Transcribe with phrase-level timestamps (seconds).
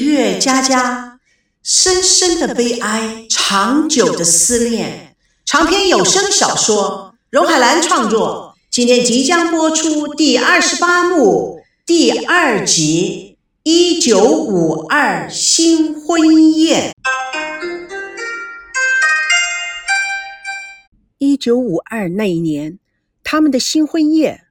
[0.00, 1.20] 月佳佳，
[1.62, 5.14] 深深的悲哀，长久的思念。
[5.44, 8.56] 长篇有声小说，荣海兰创作。
[8.70, 16.92] 今天即将播出第二十八幕第二集《一九五二新婚宴》。
[21.18, 22.78] 一九五二那一年，
[23.22, 24.46] 他们的新婚宴，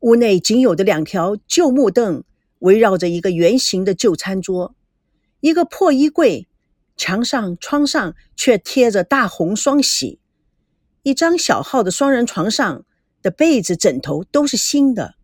[0.00, 2.24] 屋内仅有的两条旧木凳。
[2.60, 4.74] 围绕着一个圆形的旧餐桌，
[5.44, 6.48] 一个破衣柜，
[6.96, 10.18] 墙上、窗上却贴着大红双喜。
[11.02, 12.86] 一张小号的双人床上
[13.20, 15.16] 的被子、枕头都是新的。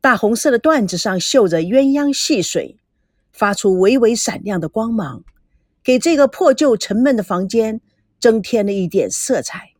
[0.00, 2.80] 大红色的缎子上绣着鸳鸯戏水，
[3.30, 5.22] 发出微微闪亮的光芒，
[5.84, 7.80] 给这个破旧沉闷的房间
[8.18, 9.74] 增添了一点色彩。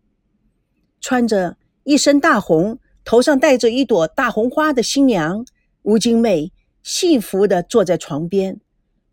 [1.01, 5.45] 穿着一身大红、头上戴着一朵大红花的新娘
[5.83, 6.53] 吴金妹。
[6.85, 8.61] 幸福地坐在床边，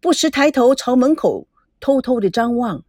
[0.01, 1.47] 不时抬头朝门口
[1.79, 2.83] 偷偷的张望。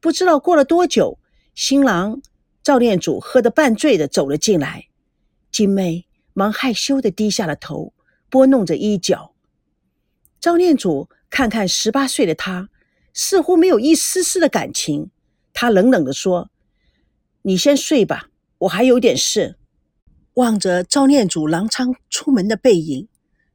[0.00, 1.18] 不知道过了多久，
[1.54, 2.22] 新郎
[2.62, 4.86] 赵念祖喝得半醉的走了进来。
[5.50, 7.92] 金妹忙害羞的低下了头，
[8.30, 9.34] 拨弄着衣角。
[10.38, 12.68] 赵念祖看看十八岁的他，
[13.12, 15.10] 似乎没有一丝丝的感情。
[15.52, 16.50] 他冷冷的说
[17.42, 19.56] ：“你先睡吧，我还有点事。”
[20.34, 23.08] 望着赵念祖狼仓出门的背影。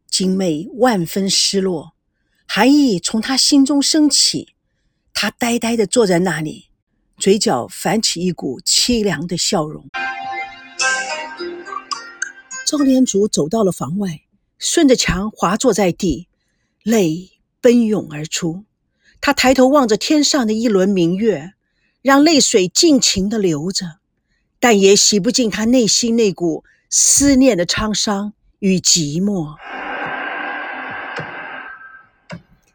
[0.09, 1.93] 金妹万分失落，
[2.53, 4.49] 寒意从他心中升起，
[5.13, 6.65] 他呆呆地坐在那里，
[7.17, 9.87] 嘴角泛起一股凄凉的笑容。
[12.67, 14.23] 周连祖走到了房外，
[14.59, 16.27] 顺着墙滑坐在地，
[16.83, 17.29] 泪
[17.61, 18.65] 奔涌而出。
[19.21, 21.53] 他抬头望着天上的一轮明月，
[22.01, 23.99] 让泪水尽情地流着，
[24.59, 29.55] 但也洗不尽他内心那股思念的沧桑与寂寞。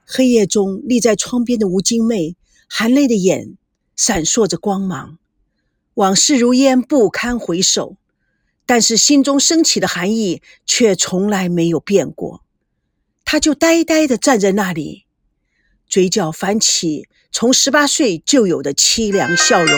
[0.08, 2.36] 黑夜中，立在窗边的吴金妹，
[2.68, 3.56] 含泪的眼
[3.96, 5.18] 闪烁着光芒。
[5.94, 7.96] 往事如烟，不堪回首，
[8.64, 12.44] 但是心中升起的寒意却从来没有变过。
[13.24, 15.06] 她就呆呆地站在那里，
[15.88, 19.76] 嘴角泛起从十八岁就有的凄凉笑容。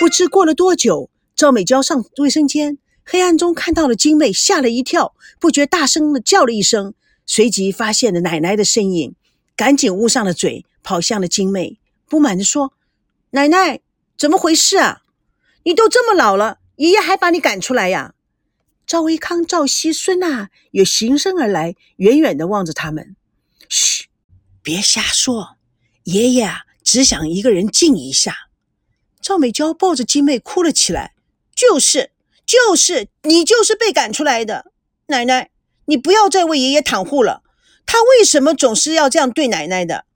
[0.00, 2.78] 不知过了多久，赵美娇上卫生间。
[3.08, 6.92] 黑暗中看到了金妹，吓了一跳，不觉大声的叫了一声，
[7.24, 9.14] 随即发现了奶奶的身影，
[9.54, 11.78] 赶紧捂上了嘴，跑向了金妹，
[12.08, 12.72] 不满地说
[13.30, 13.80] ：“奶奶，
[14.18, 15.02] 怎么回事啊？
[15.62, 18.14] 你都这么老了，爷爷还把你赶出来呀？”
[18.84, 23.14] 赵维康、赵熙、孙娜也循声而来，远远地望着他们
[23.68, 24.06] ：“嘘，
[24.62, 25.56] 别瞎说，
[26.02, 28.34] 爷爷啊，只想一个人静一下。”
[29.22, 31.14] 赵美娇抱着金妹哭了起来
[31.54, 32.10] ：“就是。”
[32.46, 34.72] 就是你，就是被赶出来的，
[35.06, 35.50] 奶奶，
[35.86, 37.42] 你不要再为爷爷袒护了。
[37.84, 40.06] 他为什么总是要这样对奶奶的？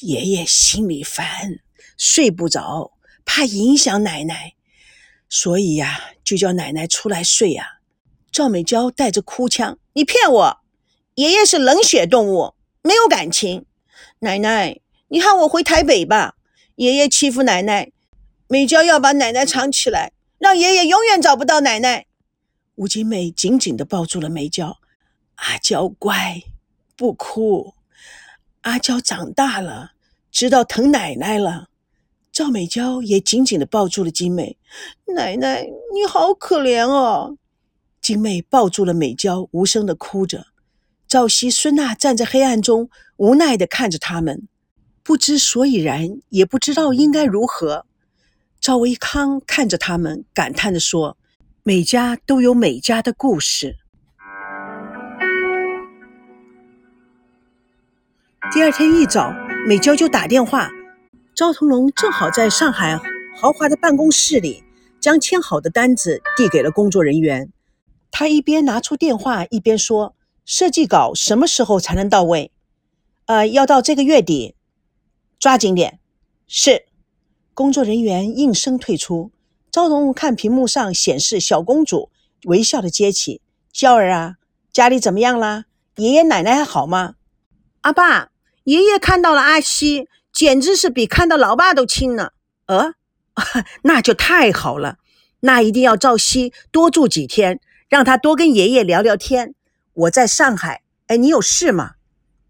[0.00, 1.60] 爷爷心里烦，
[1.96, 2.92] 睡不着，
[3.24, 4.54] 怕影响奶奶，
[5.28, 7.78] 所以呀，就叫奶奶出来睡呀。
[8.32, 10.58] 赵美娇带着哭腔：“你骗我，
[11.14, 13.64] 爷爷是冷血动物，没有感情。
[14.18, 16.34] 奶奶，你喊我回台北吧。
[16.74, 17.92] 爷爷欺负奶奶，
[18.48, 20.10] 美娇要把奶奶藏起来。”
[20.44, 22.04] 让爷爷永远找不到奶奶。
[22.74, 24.76] 吴金妹紧紧地抱住了美娇，
[25.36, 26.42] 阿娇乖，
[26.98, 27.72] 不哭。
[28.60, 29.92] 阿娇长大了，
[30.30, 31.68] 知道疼奶奶了。
[32.30, 34.58] 赵美娇也紧紧地抱住了金妹，
[35.16, 37.38] 奶奶你好可怜哦。
[38.02, 40.48] 金妹抱住了美娇，无声地哭着。
[41.08, 44.46] 赵熙、孙娜站在黑暗中，无奈地看着他们，
[45.02, 47.86] 不知所以然，也不知道应该如何。
[48.64, 51.18] 赵维康看着他们，感叹地说
[51.62, 53.76] ：“每家都有每家的故事。”
[58.50, 59.34] 第二天一早，
[59.68, 60.70] 美娇就打电话，
[61.34, 62.98] 赵腾龙正好在上海
[63.36, 64.64] 豪华的办公室里，
[64.98, 67.52] 将签好的单子递给了工作人员。
[68.10, 72.50] 他一边拿出电话，一边说：“设计稿什么时候才能到位
[73.26, 74.54] ？”“呃，要到这个月底，
[75.38, 75.98] 抓紧点。
[76.48, 76.86] ”“是。”
[77.54, 79.30] 工作人员应声退出。
[79.70, 82.10] 赵彤看屏幕上显示小公主，
[82.44, 83.40] 微笑的接起
[83.72, 84.34] ：“娇儿啊，
[84.72, 85.64] 家里怎么样啦？
[85.96, 87.14] 爷爷奶奶还好吗
[87.82, 88.30] ？”“阿爸，
[88.64, 92.30] 爷爷看到了阿西，简直是比看到老爸都亲呢。
[92.66, 92.94] ”“呃，
[93.82, 94.98] 那就太好了。
[95.40, 99.54] 那一定要赵西多住几天，让他多跟爷爷聊聊天。
[99.92, 101.94] 我在上海，哎，你有事吗？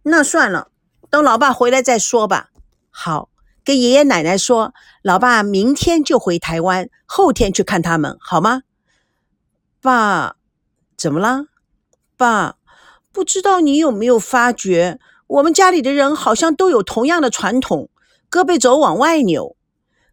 [0.03, 0.69] 那算了，
[1.09, 2.51] 等老爸回来再说吧。
[2.91, 3.31] 好。”
[3.65, 8.63] 跟爷爷奶奶说，老爸明天就回台湾，后天去看他们，好吗？
[9.81, 10.37] 爸，
[10.97, 11.47] 怎么了？
[12.17, 12.57] 爸。
[13.11, 17.89] 不知道你有没有发觉，我们家里的人好像都有同样的传统，
[18.29, 19.57] 胳膊肘往外扭。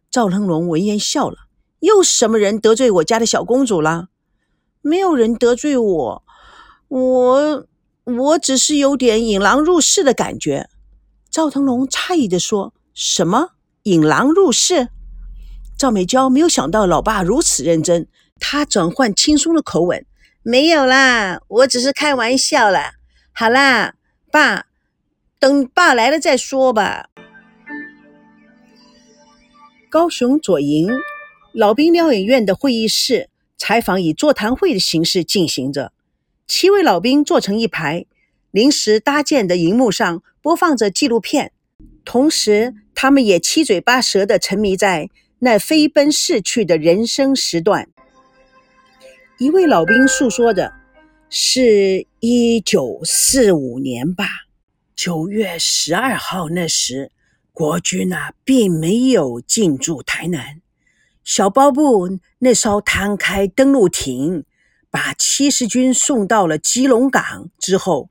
[0.08, 1.36] 赵腾龙闻言笑了，
[1.80, 4.06] 又是什么人得罪我家的小公主了？
[4.82, 6.24] 没有人得罪我，
[6.86, 7.66] 我
[8.04, 10.68] 我只是有点引狼入室的感觉。
[11.28, 13.50] 赵腾龙诧异地说：“什么
[13.84, 14.88] 引狼入室？”
[15.78, 18.06] 赵美娇没有想到老爸如此认真，
[18.38, 20.06] 她转换轻松的口吻
[20.42, 22.94] ：“没有啦，我只是开玩笑啦。
[23.32, 23.94] 好啦，
[24.30, 24.66] 爸，
[25.38, 27.08] 等爸来了再说吧。”
[29.90, 30.88] 高雄左营
[31.52, 33.28] 老兵疗养院的会议室，
[33.58, 35.92] 采访以座谈会的形式进行着。
[36.46, 38.06] 七位老兵坐成一排，
[38.50, 41.52] 临时搭建的荧幕上播放着纪录片，
[42.04, 45.10] 同时他们也七嘴八舌地沉迷在。
[45.44, 47.88] 那飞奔逝去的人生时段，
[49.38, 50.72] 一位老兵诉说着
[51.28, 54.24] ：“是一九四五年吧，
[54.94, 57.10] 九月十二号那时，
[57.52, 60.60] 国军啊并没有进驻台南。
[61.24, 64.44] 小包部那艘摊开登陆艇，
[64.92, 68.10] 把七十军送到了基隆港之后，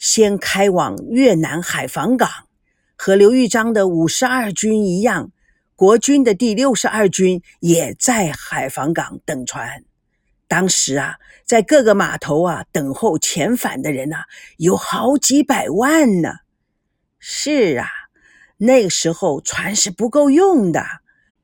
[0.00, 2.28] 先开往越南海防港，
[3.04, 5.32] 和刘玉章的五十二军一样。”
[5.74, 9.82] 国军的第六十二军也在海防港等船。
[10.46, 14.26] 当时啊，在各个码头啊等候遣返的人啊，
[14.56, 16.34] 有好几百万呢。
[17.18, 17.88] 是啊，
[18.56, 20.84] 那个时候船是不够用的。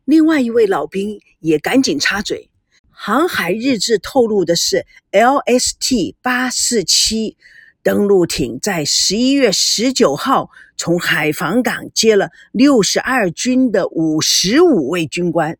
[0.04, 2.50] 另外一位老兵也赶紧插嘴
[2.88, 7.36] ：“航海日志透露的是，LST 八四七。”
[7.82, 15.56] 登陆艇在十一月十九号从海防港接了六十二军的五十五位军官，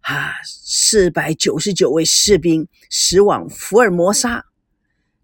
[0.00, 4.46] 啊，四百九十九位士兵驶往福尔摩沙，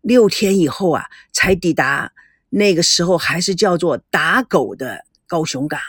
[0.00, 2.12] 六天以后啊，才抵达
[2.50, 5.81] 那个时候还是叫做打狗的高雄港。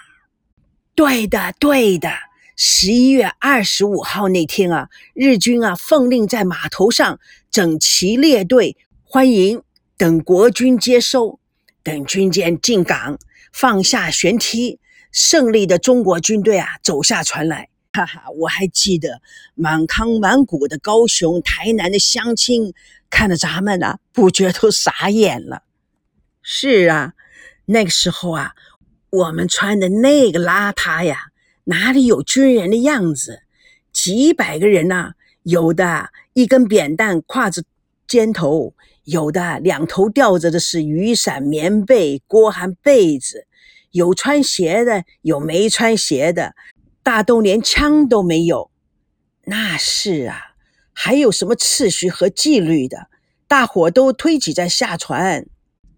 [0.96, 2.10] 对的，对的，
[2.56, 7.20] 十一月二十五号那天啊，日军啊奉令在码头上
[7.52, 9.62] 整齐列队欢迎。
[10.04, 11.40] 等国军接收，
[11.82, 13.18] 等军舰进港，
[13.54, 14.78] 放下舷梯，
[15.14, 17.70] 胜利的中国军队啊走下船来。
[17.94, 19.22] 哈哈，我还记得
[19.56, 22.74] 满康满谷的高雄、台南的乡亲
[23.10, 25.64] 看着咱们呢，不觉都傻眼了。
[26.42, 27.14] 是啊，
[27.64, 28.56] 那个时候啊，
[29.10, 31.28] 我们穿的那个邋遢呀，
[31.64, 33.44] 哪里有军人的样子？
[33.94, 35.14] 几百个人呐，
[35.44, 37.64] 有的一根扁担挎着
[38.06, 38.76] 肩头。
[39.04, 43.48] 有的两头吊着的是雨伞、棉被、锅和被子，
[43.92, 46.56] 有穿鞋的，有没穿鞋的，
[47.04, 48.72] 大都连枪都没有。
[49.46, 50.56] 那是啊，
[50.94, 53.08] 还有什么秩序和纪律的？
[53.46, 55.46] 大伙都推挤在下船，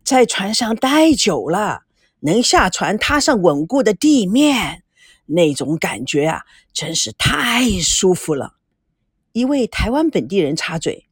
[0.03, 1.83] 在船上待久了，
[2.21, 4.83] 能下船踏上稳固的地面，
[5.27, 6.41] 那种感觉啊，
[6.73, 8.55] 真是太舒服了。
[9.31, 11.04] 一位台湾本地人插嘴。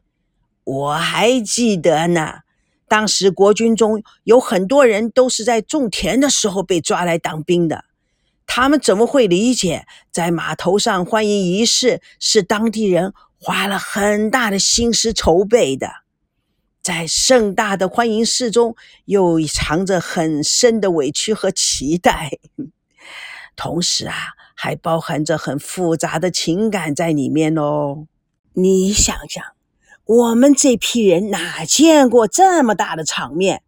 [0.63, 2.39] 我还记得呢，
[2.88, 7.86] 当时国军中有很多人都是在种田的时候被抓来当兵的，
[8.45, 15.89] 他们怎么会理解在码头上欢迎仪式是当地人花了很大的心思筹备的？
[16.81, 18.75] 在盛大的欢迎式中，
[19.06, 22.31] 又藏着很深的委屈和期待，
[23.56, 24.16] 同时啊，
[24.54, 28.06] 还包含着很复杂的情感在里面哦。
[28.54, 29.44] 你想想。
[30.06, 33.64] 我们这批人哪见过这么大的场面？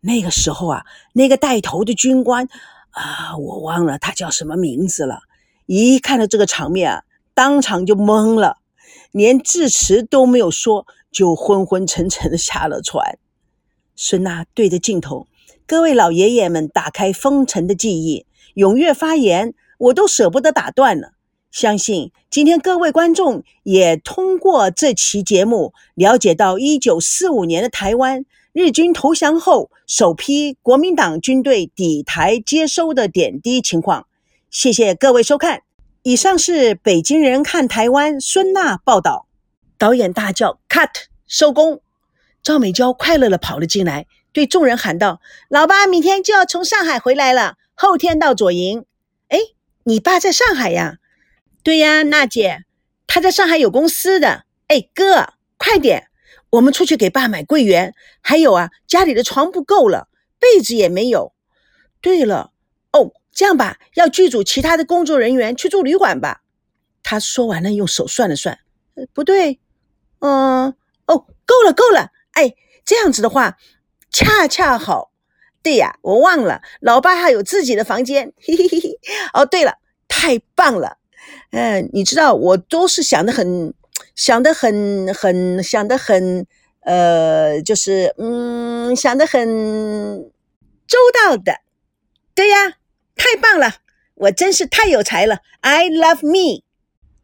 [0.00, 2.48] 那个时候啊，那个带头的军官
[2.90, 5.20] 啊，我忘了他叫什么名字了。
[5.66, 7.02] 一看到这个场面啊，
[7.34, 8.56] 当场就懵了，
[9.12, 13.18] 连致辞都没有说，就昏昏沉沉的下了船。
[13.94, 15.28] 孙娜对着镜头
[15.68, 18.26] ：“各位老爷爷们，打开封尘的记忆，
[18.56, 21.12] 踊跃发言，我都舍不得打断了。”
[21.56, 34.06] 相信今天各位观众也通过这期节目了解到一九四五年的台湾日军投降后首批国民党军队抵台接收的点滴情况。
[34.50, 35.62] 谢谢各位收看，
[36.02, 39.26] 以上是北京人看台湾孙娜报道。
[39.78, 40.90] 导演大叫 “cut”，
[41.26, 41.80] 收工。
[42.42, 48.84] 赵美娇快乐地跑了进来，对众人喊道：“老爸明天就要从上海回来了，后天到左营。
[49.28, 49.38] 哎，
[49.84, 50.98] 你爸在上海呀？”
[51.66, 52.62] 对呀，娜姐，
[53.08, 54.44] 他在上海有公司的。
[54.68, 56.06] 哎，哥，快点，
[56.50, 57.92] 我们出去给爸买桂圆。
[58.20, 60.06] 还有啊，家里的床不够了，
[60.38, 61.32] 被子也没有。
[62.00, 62.52] 对了，
[62.92, 66.42] 哦，这样吧，要剧组其他的工作人员去住旅馆吧。
[67.02, 68.60] 他说完了，用手算了算，
[69.12, 69.58] 不对，
[70.20, 70.72] 嗯，
[71.06, 72.12] 哦，够了，够了。
[72.34, 72.54] 哎，
[72.84, 73.58] 这样子的话，
[74.12, 75.10] 恰恰好。
[75.64, 78.32] 对呀，我忘了，老爸还有自己的房间。
[78.40, 79.00] 嘿嘿嘿嘿。
[79.32, 80.98] 哦，对了，太棒了。
[81.50, 83.72] 嗯，你知道，我都是想的很，
[84.14, 86.46] 想的很很想的很，
[86.80, 89.46] 呃，就是嗯，想的很
[90.86, 91.60] 周到的。
[92.34, 92.74] 对呀，
[93.16, 93.76] 太棒了，
[94.14, 95.38] 我真是太有才了。
[95.60, 96.62] I love me。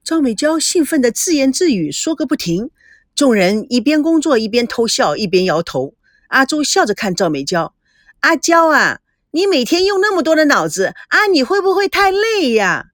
[0.02, 2.70] 赵美娇兴奋的自言自语说个不停，
[3.14, 5.94] 众人一边工作一边偷笑，一边摇头。
[6.28, 7.74] 阿朱笑着看赵美娇。
[8.20, 9.00] 阿娇啊，
[9.32, 12.91] 你每天用那么多的脑子啊，你会不会太累呀？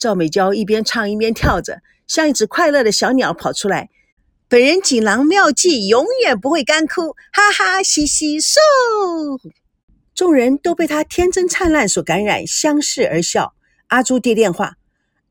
[0.00, 3.90] 赵美娇一边唱一边跳着，像一只快乐的小鸟跑出来。
[4.48, 8.56] 本人锦囊妙计，永远不会干枯，哈哈嘻嘻嗖！
[10.14, 13.54] 众人都被她天真灿烂所感染，相视而笑。
[13.88, 14.76] 阿朱接电话，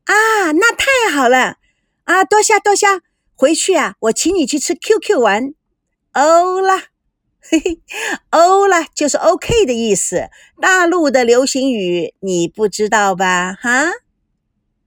[0.04, 1.56] 啊，那太好了
[2.04, 2.86] 啊，多谢多谢，
[3.34, 5.52] 回去啊，我请你去吃 QQ 玩，
[6.12, 6.84] 欧啦。
[7.42, 7.80] 嘿嘿，
[8.30, 10.28] 欧啦就是 OK 的意思，
[10.60, 13.56] 大陆的流行语你不知道吧？
[13.60, 13.90] 哈，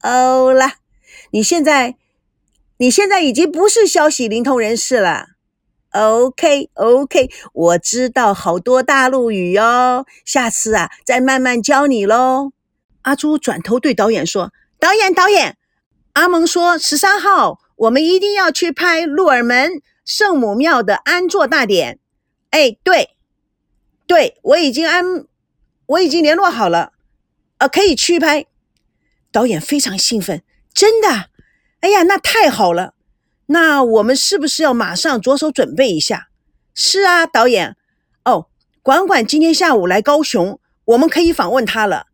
[0.03, 0.75] 哦啦，
[1.31, 1.95] 你现在
[2.77, 5.29] 你现在已经不是消息灵通人士了。
[5.91, 12.51] OK OK，我知道好多大陆语哦，下次啊再慢慢教你喽。
[13.03, 15.57] 阿朱转头对导演说：“导演导演，
[16.13, 21.99] 阿蒙说十三号我们一定要去拍鹿耳门圣母庙的安座大典。”
[22.51, 23.15] 哎，对，
[24.07, 25.25] 对我已经安，
[25.85, 26.93] 我已经联络好了，
[27.59, 28.45] 呃，可以去拍。
[29.33, 31.25] 导演非常兴奋，真的，
[31.81, 32.93] 哎呀，那太好了。
[33.47, 36.29] 那我们是不是要马上着手准备一下？
[36.75, 37.75] 是啊，导演。
[38.23, 38.47] 哦，
[38.83, 42.05] 管管今天下午来高雄，我们可以访问他了。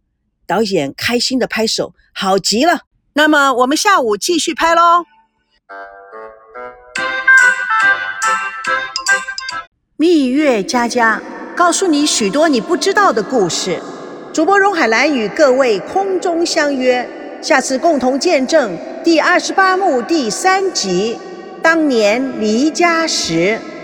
[0.48, 2.84] 导演开心的拍手，好极了。
[3.14, 5.04] 那么我们下午继续拍喽。
[9.98, 11.22] 蜜月佳佳
[11.56, 13.82] 告诉你许多你不知道的故事。
[14.40, 17.06] 主播荣海兰与各位空中相约，
[17.42, 18.72] 下次共同见证
[19.04, 21.20] 第二十八幕第三集
[21.62, 23.60] 《当年离家时》。